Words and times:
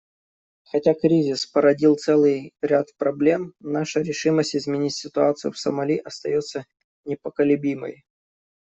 Хотя 0.63 0.95
кризис 0.95 1.45
породил 1.45 1.95
целый 1.95 2.55
ряд 2.63 2.87
проблем, 2.97 3.53
наша 3.59 4.01
решимость 4.01 4.55
изменить 4.55 4.95
ситуацию 4.95 5.51
в 5.51 5.59
Сомали 5.59 5.99
остается 6.03 6.65
непоколебимой. 7.05 8.03